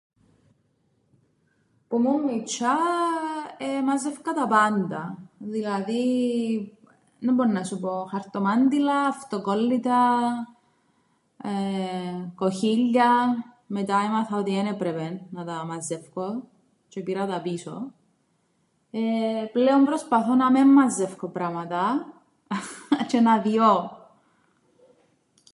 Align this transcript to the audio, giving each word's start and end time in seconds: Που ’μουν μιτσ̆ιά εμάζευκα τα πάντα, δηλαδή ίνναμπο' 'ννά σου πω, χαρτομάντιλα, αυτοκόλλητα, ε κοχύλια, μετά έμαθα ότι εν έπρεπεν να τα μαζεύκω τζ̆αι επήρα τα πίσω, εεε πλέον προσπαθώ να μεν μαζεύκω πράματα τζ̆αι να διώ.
Που 1.87 1.97
’μουν 1.99 2.21
μιτσ̆ιά 2.23 2.75
εμάζευκα 3.79 4.33
τα 4.33 4.47
πάντα, 4.47 5.17
δηλαδή 5.37 6.01
ίνναμπο' 7.19 7.45
'ννά 7.47 7.63
σου 7.67 7.79
πω, 7.83 7.91
χαρτομάντιλα, 8.11 8.99
αυτοκόλλητα, 9.07 10.01
ε 11.41 12.19
κοχύλια, 12.41 13.11
μετά 13.75 13.95
έμαθα 14.07 14.37
ότι 14.37 14.57
εν 14.57 14.65
έπρεπεν 14.73 15.15
να 15.31 15.45
τα 15.45 15.65
μαζεύκω 15.69 16.27
τζ̆αι 16.89 17.01
επήρα 17.01 17.25
τα 17.27 17.41
πίσω, 17.41 17.75
εεε 18.91 19.45
πλέον 19.55 19.85
προσπαθώ 19.85 20.33
να 20.35 20.51
μεν 20.51 20.67
μαζεύκω 20.67 21.27
πράματα 21.27 21.83
τζ̆αι 23.07 23.21
να 23.23 23.39
διώ. 23.39 23.75